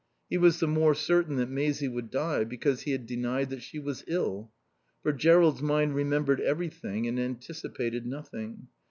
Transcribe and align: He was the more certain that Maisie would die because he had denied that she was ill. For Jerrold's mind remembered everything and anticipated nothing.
He 0.31 0.37
was 0.39 0.59
the 0.59 0.67
more 0.67 0.95
certain 0.95 1.35
that 1.35 1.47
Maisie 1.51 1.87
would 1.87 2.09
die 2.09 2.43
because 2.43 2.81
he 2.81 2.91
had 2.91 3.05
denied 3.05 3.51
that 3.51 3.61
she 3.61 3.77
was 3.77 4.03
ill. 4.07 4.51
For 5.03 5.13
Jerrold's 5.13 5.61
mind 5.61 5.93
remembered 5.93 6.41
everything 6.41 7.05
and 7.05 7.19
anticipated 7.19 8.07
nothing. 8.07 8.65